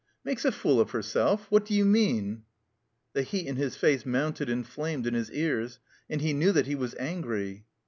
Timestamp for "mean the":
1.85-3.21